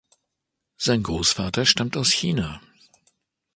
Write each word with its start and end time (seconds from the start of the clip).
Sein 0.77 1.03
Großvater 1.03 1.63
stammt 1.67 1.95
aus 1.95 2.09
China. 2.09 2.59